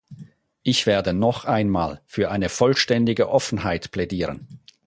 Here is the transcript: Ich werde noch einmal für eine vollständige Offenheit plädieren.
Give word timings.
Ich 0.63 0.87
werde 0.87 1.13
noch 1.13 1.45
einmal 1.45 2.01
für 2.07 2.31
eine 2.31 2.49
vollständige 2.49 3.29
Offenheit 3.29 3.91
plädieren. 3.91 4.47